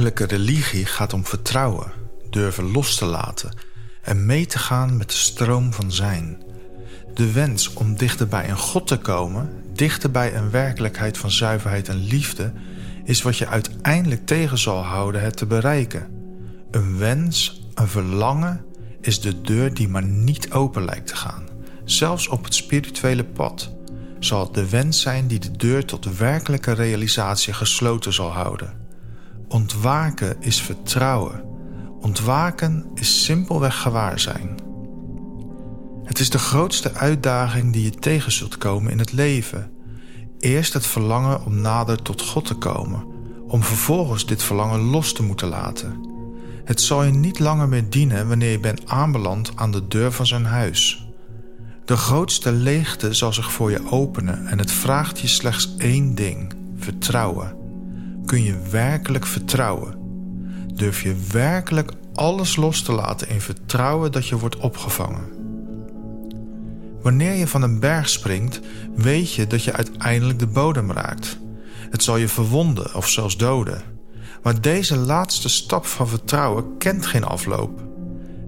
werkelijke 0.00 0.36
religie 0.36 0.86
gaat 0.86 1.12
om 1.12 1.26
vertrouwen, 1.26 1.92
durven 2.30 2.70
los 2.70 2.96
te 2.96 3.04
laten 3.04 3.50
en 4.02 4.26
mee 4.26 4.46
te 4.46 4.58
gaan 4.58 4.96
met 4.96 5.08
de 5.08 5.16
stroom 5.16 5.72
van 5.72 5.92
zijn. 5.92 6.42
De 7.14 7.32
wens 7.32 7.72
om 7.72 7.96
dichter 7.96 8.28
bij 8.28 8.48
een 8.48 8.58
God 8.58 8.86
te 8.86 8.96
komen, 8.96 9.50
dichter 9.72 10.10
bij 10.10 10.34
een 10.34 10.50
werkelijkheid 10.50 11.18
van 11.18 11.30
zuiverheid 11.30 11.88
en 11.88 12.04
liefde, 12.04 12.52
is 13.04 13.22
wat 13.22 13.36
je 13.36 13.46
uiteindelijk 13.46 14.26
tegen 14.26 14.58
zal 14.58 14.82
houden 14.82 15.22
het 15.22 15.36
te 15.36 15.46
bereiken. 15.46 16.08
Een 16.70 16.98
wens, 16.98 17.62
een 17.74 17.88
verlangen, 17.88 18.64
is 19.00 19.20
de 19.20 19.40
deur 19.40 19.74
die 19.74 19.88
maar 19.88 20.04
niet 20.04 20.52
open 20.52 20.84
lijkt 20.84 21.06
te 21.06 21.16
gaan. 21.16 21.48
Zelfs 21.84 22.28
op 22.28 22.44
het 22.44 22.54
spirituele 22.54 23.24
pad 23.24 23.70
zal 24.18 24.44
het 24.44 24.54
de 24.54 24.68
wens 24.68 25.00
zijn 25.00 25.26
die 25.26 25.38
de 25.38 25.56
deur 25.56 25.84
tot 25.84 26.16
werkelijke 26.18 26.72
realisatie 26.72 27.52
gesloten 27.52 28.12
zal 28.12 28.30
houden. 28.30 28.79
Ontwaken 29.50 30.36
is 30.40 30.62
vertrouwen. 30.62 31.44
Ontwaken 32.00 32.86
is 32.94 33.24
simpelweg 33.24 33.80
gewaarzijn. 33.80 34.54
Het 36.04 36.18
is 36.18 36.30
de 36.30 36.38
grootste 36.38 36.94
uitdaging 36.94 37.72
die 37.72 37.82
je 37.82 37.90
tegen 37.90 38.32
zult 38.32 38.58
komen 38.58 38.92
in 38.92 38.98
het 38.98 39.12
leven. 39.12 39.70
Eerst 40.38 40.72
het 40.72 40.86
verlangen 40.86 41.44
om 41.44 41.60
nader 41.60 42.02
tot 42.02 42.22
God 42.22 42.44
te 42.44 42.54
komen, 42.54 43.04
om 43.46 43.62
vervolgens 43.62 44.26
dit 44.26 44.42
verlangen 44.42 44.80
los 44.80 45.12
te 45.12 45.22
moeten 45.22 45.48
laten. 45.48 46.08
Het 46.64 46.80
zal 46.80 47.02
je 47.04 47.12
niet 47.12 47.38
langer 47.38 47.68
meer 47.68 47.90
dienen 47.90 48.28
wanneer 48.28 48.50
je 48.50 48.60
bent 48.60 48.86
aanbeland 48.86 49.52
aan 49.54 49.72
de 49.72 49.88
deur 49.88 50.12
van 50.12 50.26
zijn 50.26 50.44
huis. 50.44 51.08
De 51.84 51.96
grootste 51.96 52.52
leegte 52.52 53.14
zal 53.14 53.32
zich 53.32 53.52
voor 53.52 53.70
je 53.70 53.90
openen 53.90 54.46
en 54.46 54.58
het 54.58 54.72
vraagt 54.72 55.20
je 55.20 55.26
slechts 55.26 55.74
één 55.76 56.14
ding: 56.14 56.54
vertrouwen. 56.76 57.59
Kun 58.30 58.42
je 58.42 58.58
werkelijk 58.70 59.26
vertrouwen? 59.26 59.94
Durf 60.74 61.02
je 61.02 61.14
werkelijk 61.30 61.92
alles 62.14 62.56
los 62.56 62.82
te 62.82 62.92
laten 62.92 63.28
in 63.28 63.40
vertrouwen 63.40 64.12
dat 64.12 64.26
je 64.26 64.38
wordt 64.38 64.56
opgevangen? 64.56 65.28
Wanneer 67.02 67.32
je 67.32 67.46
van 67.46 67.62
een 67.62 67.80
berg 67.80 68.08
springt, 68.08 68.60
weet 68.96 69.32
je 69.32 69.46
dat 69.46 69.64
je 69.64 69.72
uiteindelijk 69.72 70.38
de 70.38 70.46
bodem 70.46 70.92
raakt. 70.92 71.38
Het 71.90 72.02
zal 72.02 72.16
je 72.16 72.28
verwonden 72.28 72.94
of 72.94 73.08
zelfs 73.08 73.36
doden. 73.36 73.82
Maar 74.42 74.60
deze 74.60 74.96
laatste 74.96 75.48
stap 75.48 75.86
van 75.86 76.08
vertrouwen 76.08 76.78
kent 76.78 77.06
geen 77.06 77.24
afloop. 77.24 77.80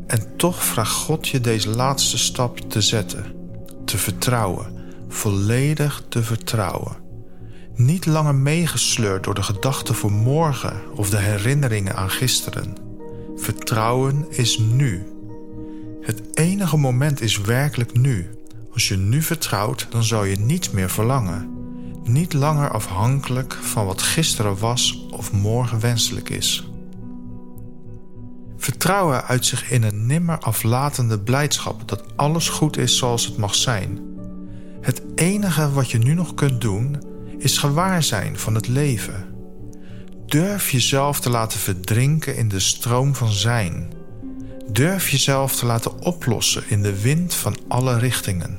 En 0.06 0.36
toch 0.36 0.64
vraagt 0.64 0.94
God 0.94 1.28
je 1.28 1.40
deze 1.40 1.70
laatste 1.70 2.18
stap 2.18 2.58
te 2.58 2.80
zetten. 2.80 3.24
Te 3.84 3.98
vertrouwen. 3.98 4.72
Volledig 5.08 6.02
te 6.08 6.22
vertrouwen. 6.22 7.01
Niet 7.84 8.06
langer 8.06 8.34
meegesleurd 8.34 9.24
door 9.24 9.34
de 9.34 9.42
gedachten 9.42 9.94
voor 9.94 10.12
morgen 10.12 10.80
of 10.94 11.10
de 11.10 11.18
herinneringen 11.18 11.96
aan 11.96 12.10
gisteren. 12.10 12.74
Vertrouwen 13.36 14.26
is 14.28 14.58
nu. 14.58 15.06
Het 16.00 16.22
enige 16.34 16.76
moment 16.76 17.20
is 17.20 17.40
werkelijk 17.40 17.98
nu. 17.98 18.30
Als 18.72 18.88
je 18.88 18.96
nu 18.96 19.22
vertrouwt, 19.22 19.86
dan 19.90 20.02
zal 20.02 20.24
je 20.24 20.36
niets 20.36 20.70
meer 20.70 20.90
verlangen. 20.90 21.50
Niet 22.04 22.32
langer 22.32 22.70
afhankelijk 22.70 23.52
van 23.52 23.86
wat 23.86 24.02
gisteren 24.02 24.58
was 24.58 25.06
of 25.10 25.32
morgen 25.32 25.80
wenselijk 25.80 26.28
is. 26.28 26.70
Vertrouwen 28.56 29.24
uit 29.24 29.46
zich 29.46 29.70
in 29.70 29.82
een 29.82 30.06
nimmer 30.06 30.38
aflatende 30.38 31.20
blijdschap 31.20 31.88
dat 31.88 32.16
alles 32.16 32.48
goed 32.48 32.76
is 32.76 32.98
zoals 32.98 33.26
het 33.26 33.36
mag 33.36 33.54
zijn. 33.54 34.00
Het 34.80 35.02
enige 35.14 35.72
wat 35.72 35.90
je 35.90 35.98
nu 35.98 36.14
nog 36.14 36.34
kunt 36.34 36.60
doen, 36.60 37.10
is 37.42 37.58
gewaar 37.58 38.02
zijn 38.02 38.38
van 38.38 38.54
het 38.54 38.68
leven. 38.68 39.24
Durf 40.26 40.70
jezelf 40.70 41.20
te 41.20 41.30
laten 41.30 41.58
verdrinken 41.58 42.36
in 42.36 42.48
de 42.48 42.60
stroom 42.60 43.14
van 43.14 43.32
zijn. 43.32 43.92
Durf 44.70 45.08
jezelf 45.08 45.56
te 45.56 45.66
laten 45.66 46.00
oplossen 46.00 46.64
in 46.68 46.82
de 46.82 47.00
wind 47.00 47.34
van 47.34 47.56
alle 47.68 47.98
richtingen. 47.98 48.58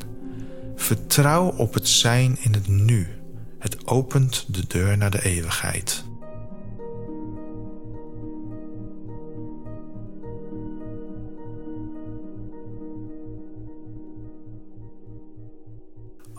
Vertrouw 0.75 1.47
op 1.47 1.73
het 1.73 1.87
zijn 1.87 2.37
in 2.39 2.53
het 2.53 2.67
nu. 2.67 3.07
Het 3.59 3.87
opent 3.87 4.45
de 4.47 4.63
deur 4.67 4.97
naar 4.97 5.11
de 5.11 5.23
eeuwigheid. 5.23 6.02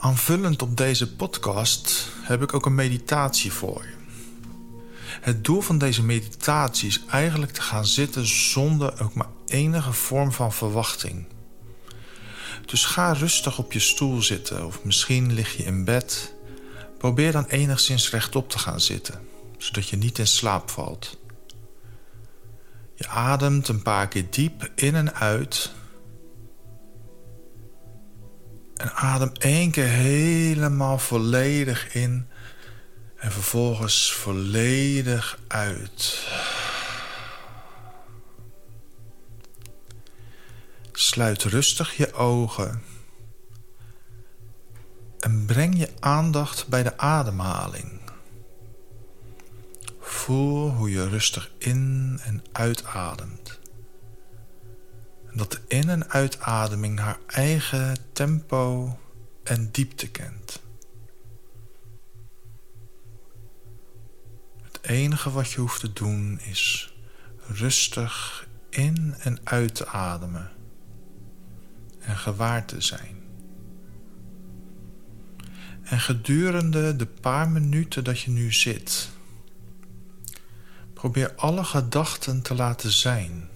Aanvullend 0.05 0.63
op 0.63 0.77
deze 0.77 1.15
podcast 1.15 2.09
heb 2.23 2.43
ik 2.43 2.55
ook 2.55 2.67
een 2.67 2.75
meditatie 2.75 3.53
voor 3.53 3.83
je. 3.83 3.95
Het 5.21 5.45
doel 5.45 5.61
van 5.61 5.79
deze 5.79 6.03
meditatie 6.03 6.89
is 6.89 7.05
eigenlijk 7.11 7.53
te 7.53 7.63
gaan 7.63 7.87
zitten 7.87 8.27
zonder 8.27 9.03
ook 9.03 9.15
maar 9.15 9.29
enige 9.47 9.93
vorm 9.93 10.33
van 10.33 10.53
verwachting. 10.53 11.27
Dus 12.67 12.85
ga 12.85 13.13
rustig 13.13 13.59
op 13.59 13.73
je 13.73 13.79
stoel 13.79 14.23
zitten 14.23 14.67
of 14.67 14.85
misschien 14.85 15.33
lig 15.33 15.57
je 15.57 15.65
in 15.65 15.85
bed. 15.85 16.35
Probeer 16.99 17.33
dan 17.33 17.47
enigszins 17.47 18.11
rechtop 18.11 18.51
te 18.51 18.59
gaan 18.59 18.81
zitten, 18.81 19.21
zodat 19.59 19.89
je 19.89 19.97
niet 19.97 20.19
in 20.19 20.27
slaap 20.27 20.71
valt. 20.71 21.19
Je 22.95 23.09
ademt 23.09 23.69
een 23.69 23.83
paar 23.83 24.09
keer 24.09 24.27
diep 24.31 24.71
in 24.75 24.95
en 24.95 25.15
uit 25.15 25.73
en 28.85 28.95
adem 28.95 29.33
één 29.33 29.71
keer 29.71 29.89
helemaal 29.89 30.99
volledig 30.99 31.95
in. 31.95 32.29
En 33.17 33.33
vervolgens 33.33 34.13
volledig 34.13 35.39
uit. 35.49 36.27
Sluit 40.93 41.43
rustig 41.43 41.97
je 41.97 42.13
ogen. 42.13 42.83
En 45.19 45.45
breng 45.45 45.79
je 45.79 45.89
aandacht 46.01 46.69
bij 46.69 46.83
de 46.83 46.99
ademhaling. 46.99 48.01
Voel 50.01 50.71
hoe 50.71 50.91
je 50.91 51.09
rustig 51.09 51.51
in 51.59 52.21
en 52.25 52.43
uitademt 52.53 53.59
dat 55.35 55.61
in- 55.67 55.89
en 55.89 56.11
uitademing 56.11 56.99
haar 56.99 57.19
eigen 57.27 57.97
tempo 58.13 58.99
en 59.43 59.71
diepte 59.71 60.11
kent. 60.11 60.63
Het 64.63 64.79
enige 64.83 65.31
wat 65.31 65.51
je 65.51 65.61
hoeft 65.61 65.81
te 65.81 65.93
doen 65.93 66.41
is 66.41 66.95
rustig 67.47 68.47
in- 68.71 69.15
en 69.19 69.39
uit 69.45 69.75
te 69.75 69.87
ademen 69.87 70.51
en 72.01 72.17
gewaar 72.17 72.65
te 72.65 72.81
zijn. 72.81 73.23
En 75.83 76.01
gedurende 76.01 76.97
de 76.97 77.07
paar 77.07 77.49
minuten 77.49 78.05
dat 78.05 78.21
je 78.21 78.31
nu 78.31 78.53
zit, 78.53 79.09
probeer 80.93 81.35
alle 81.35 81.65
gedachten 81.65 82.43
te 82.43 82.55
laten 82.55 82.91
zijn 82.91 83.49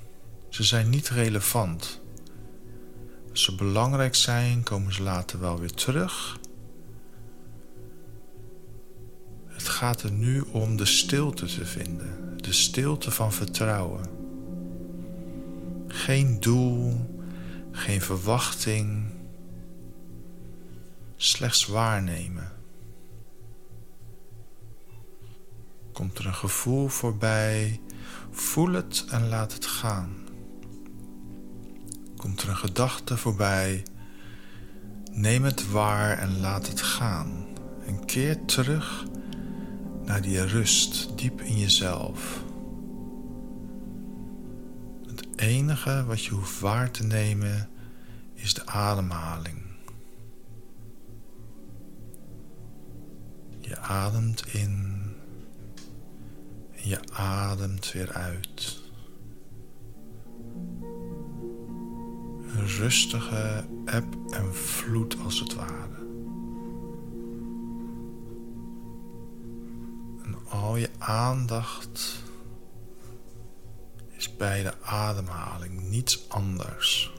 ze 0.59 0.65
zijn 0.65 0.89
niet 0.89 1.09
relevant. 1.09 2.01
Als 3.31 3.43
ze 3.43 3.55
belangrijk 3.55 4.15
zijn, 4.15 4.63
komen 4.63 4.93
ze 4.93 5.03
later 5.03 5.41
wel 5.41 5.59
weer 5.59 5.73
terug. 5.73 6.39
Het 9.47 9.69
gaat 9.69 10.03
er 10.03 10.13
nu 10.13 10.41
om 10.41 10.77
de 10.77 10.85
stilte 10.85 11.47
te 11.47 11.67
vinden, 11.67 12.37
de 12.37 12.53
stilte 12.53 13.11
van 13.11 13.33
vertrouwen. 13.33 14.07
Geen 15.87 16.41
doel, 16.41 17.11
geen 17.71 18.01
verwachting, 18.01 19.05
slechts 21.17 21.67
waarnemen. 21.67 22.53
Komt 25.93 26.19
er 26.19 26.27
een 26.27 26.35
gevoel 26.35 26.89
voorbij, 26.89 27.81
voel 28.31 28.73
het 28.73 29.05
en 29.09 29.29
laat 29.29 29.53
het 29.53 29.67
gaan 29.67 30.27
komt 32.19 32.43
er 32.43 32.49
een 32.49 32.57
gedachte 32.57 33.17
voorbij. 33.17 33.83
Neem 35.13 35.45
het 35.45 35.71
waar 35.71 36.19
en 36.19 36.41
laat 36.41 36.69
het 36.69 36.81
gaan. 36.81 37.47
En 37.87 38.05
keer 38.05 38.45
terug 38.45 39.05
naar 40.05 40.23
die 40.23 40.45
rust 40.45 41.19
diep 41.19 41.41
in 41.41 41.59
jezelf. 41.59 42.43
Het 45.07 45.27
enige 45.37 46.05
wat 46.07 46.25
je 46.25 46.31
hoeft 46.31 46.61
waar 46.61 46.91
te 46.91 47.05
nemen 47.05 47.69
is 48.35 48.55
de 48.55 48.67
ademhaling. 48.67 49.63
Je 53.61 53.79
ademt 53.79 54.47
in 54.47 55.03
en 56.75 56.89
je 56.89 57.01
ademt 57.13 57.93
weer 57.93 58.13
uit. 58.13 58.78
Rustige 62.77 63.65
eb 63.85 64.05
en 64.31 64.55
vloed 64.55 65.17
als 65.25 65.41
het 65.41 65.55
ware. 65.55 66.07
En 70.25 70.37
al 70.49 70.77
je 70.77 70.91
aandacht 70.99 72.27
bij 74.39 74.63
de 74.63 74.83
ademhaling, 74.83 75.89
niets 75.89 76.29
anders. 76.29 77.13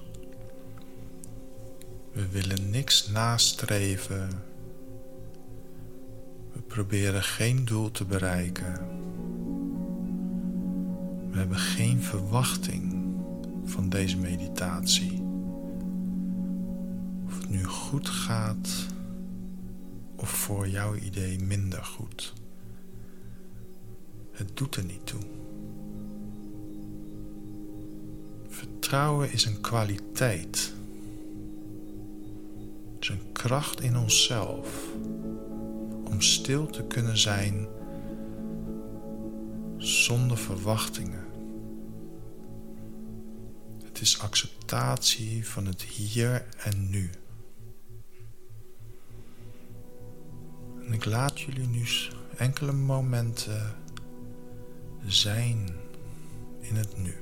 We 2.11 2.27
willen 2.27 2.69
niks 2.69 3.07
nastreven. 3.07 4.29
We 6.51 6.59
proberen 6.59 7.23
geen 7.23 7.65
doel 7.65 7.91
te 7.91 8.05
bereiken. 8.05 8.73
We 11.31 11.37
hebben 11.37 11.57
geen 11.57 12.01
verwachting 12.01 13.07
van 13.65 13.89
deze 13.89 14.17
meditatie. 14.17 15.28
Nu 17.49 17.65
goed 17.65 18.09
gaat 18.09 18.69
of 20.15 20.29
voor 20.29 20.67
jouw 20.67 20.95
idee 20.95 21.39
minder 21.39 21.83
goed. 21.83 22.33
Het 24.31 24.57
doet 24.57 24.75
er 24.75 24.83
niet 24.83 25.05
toe. 25.05 25.19
Vertrouwen 28.47 29.31
is 29.31 29.45
een 29.45 29.61
kwaliteit. 29.61 30.73
Het 32.93 33.03
is 33.03 33.09
een 33.09 33.31
kracht 33.31 33.81
in 33.81 33.97
onszelf 33.97 34.93
om 36.03 36.21
stil 36.21 36.65
te 36.65 36.83
kunnen 36.83 37.17
zijn 37.17 37.67
zonder 39.77 40.37
verwachtingen. 40.37 41.25
Het 43.83 44.01
is 44.01 44.19
acceptatie 44.19 45.47
van 45.47 45.65
het 45.65 45.81
hier 45.81 46.45
en 46.57 46.89
nu. 46.89 47.09
En 50.89 50.95
ik 50.95 51.05
laat 51.05 51.39
jullie 51.39 51.67
nu 51.67 51.87
enkele 52.37 52.71
momenten 52.71 53.75
zijn 55.05 55.69
in 56.59 56.75
het 56.75 56.97
nu. 56.97 57.15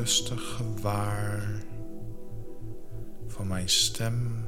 Rustig 0.00 0.56
gewaar 0.56 1.42
van 3.26 3.46
mijn 3.46 3.68
stem. 3.68 4.46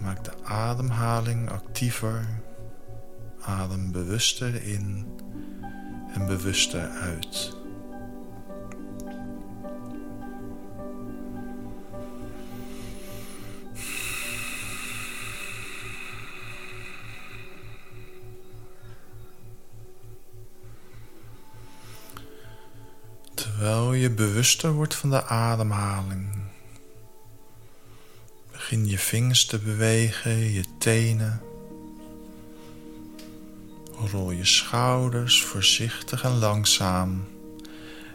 Maak 0.00 0.24
de 0.24 0.44
ademhaling 0.44 1.50
actiever. 1.50 2.42
Adem 3.40 3.92
bewuster 3.92 4.62
in 4.62 5.06
en 6.14 6.26
bewuster 6.26 6.88
uit. 6.88 7.56
Je 24.04 24.10
bewuster 24.10 24.72
wordt 24.72 24.94
van 24.94 25.10
de 25.10 25.24
ademhaling. 25.24 26.28
Begin 28.52 28.86
je 28.86 28.98
vingers 28.98 29.46
te 29.46 29.58
bewegen, 29.58 30.52
je 30.52 30.64
tenen. 30.78 31.40
Rol 34.10 34.30
je 34.30 34.44
schouders 34.44 35.42
voorzichtig 35.42 36.22
en 36.22 36.38
langzaam. 36.38 37.24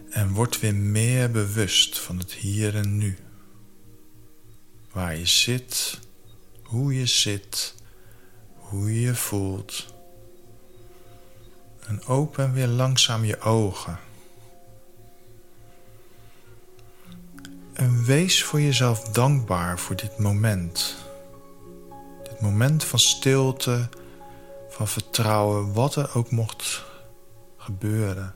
En 0.09 0.31
word 0.31 0.59
weer 0.59 0.75
meer 0.75 1.31
bewust 1.31 1.99
van 1.99 2.17
het 2.17 2.33
hier 2.33 2.75
en 2.75 2.97
nu. 2.97 3.17
Waar 4.91 5.15
je 5.15 5.25
zit, 5.25 5.99
hoe 6.63 6.95
je 6.95 7.05
zit, 7.05 7.75
hoe 8.55 8.93
je 8.93 9.01
je 9.01 9.15
voelt. 9.15 9.93
En 11.87 12.05
open 12.05 12.53
weer 12.53 12.67
langzaam 12.67 13.23
je 13.25 13.39
ogen. 13.39 13.99
Wees 18.09 18.43
voor 18.43 18.61
jezelf 18.61 19.01
dankbaar 19.01 19.79
voor 19.79 19.95
dit 19.95 20.17
moment. 20.17 20.95
Dit 22.23 22.41
moment 22.41 22.83
van 22.83 22.99
stilte, 22.99 23.89
van 24.69 24.87
vertrouwen, 24.87 25.73
wat 25.73 25.95
er 25.95 26.15
ook 26.15 26.31
mocht 26.31 26.83
gebeuren. 27.57 28.35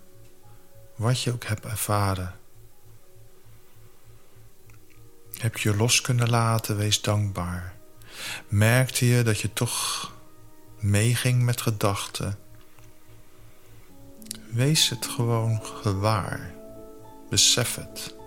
Wat 0.95 1.21
je 1.21 1.31
ook 1.31 1.43
hebt 1.43 1.65
ervaren. 1.65 2.35
Heb 5.37 5.57
je 5.57 5.75
los 5.75 6.01
kunnen 6.01 6.29
laten, 6.29 6.77
wees 6.77 7.01
dankbaar. 7.01 7.75
Merkte 8.47 9.05
je 9.05 9.23
dat 9.23 9.39
je 9.39 9.53
toch 9.53 10.11
meeging 10.79 11.43
met 11.43 11.61
gedachten? 11.61 12.37
Wees 14.49 14.89
het 14.89 15.05
gewoon 15.05 15.61
gewaar. 15.63 16.53
Besef 17.29 17.75
het. 17.75 18.21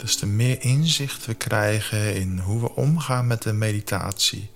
Dus 0.00 0.16
te 0.16 0.26
meer 0.26 0.62
inzicht 0.62 1.26
we 1.26 1.34
krijgen 1.34 2.14
in 2.14 2.38
hoe 2.38 2.60
we 2.60 2.74
omgaan 2.74 3.26
met 3.26 3.42
de 3.42 3.52
meditatie, 3.52 4.50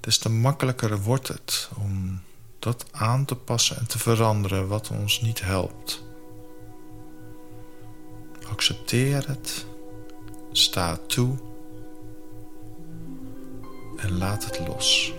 des 0.00 0.18
te 0.18 0.28
makkelijker 0.28 1.02
wordt 1.02 1.28
het 1.28 1.70
om 1.76 2.20
dat 2.58 2.84
aan 2.90 3.24
te 3.24 3.34
passen 3.34 3.76
en 3.76 3.86
te 3.86 3.98
veranderen 3.98 4.68
wat 4.68 4.90
ons 4.90 5.20
niet 5.20 5.40
helpt. 5.40 6.02
Accepteer 8.48 9.28
het, 9.28 9.66
sta 10.52 10.98
toe 11.06 11.38
en 13.96 14.18
laat 14.18 14.44
het 14.44 14.68
los. 14.68 15.12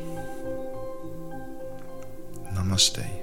Namaste. 2.54 3.21